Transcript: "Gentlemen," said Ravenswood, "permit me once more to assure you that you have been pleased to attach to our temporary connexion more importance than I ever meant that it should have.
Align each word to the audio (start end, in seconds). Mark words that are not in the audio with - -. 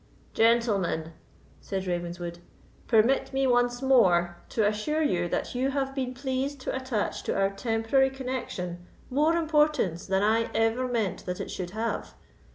"Gentlemen," 0.33 1.13
said 1.59 1.85
Ravenswood, 1.85 2.39
"permit 2.87 3.33
me 3.33 3.45
once 3.45 3.83
more 3.83 4.37
to 4.49 4.65
assure 4.65 5.03
you 5.03 5.27
that 5.27 5.53
you 5.53 5.69
have 5.69 5.93
been 5.93 6.15
pleased 6.15 6.59
to 6.61 6.75
attach 6.75 7.21
to 7.21 7.35
our 7.37 7.51
temporary 7.51 8.09
connexion 8.09 8.87
more 9.11 9.35
importance 9.35 10.07
than 10.07 10.23
I 10.23 10.49
ever 10.55 10.87
meant 10.87 11.27
that 11.27 11.39
it 11.39 11.51
should 11.51 11.69
have. 11.77 12.15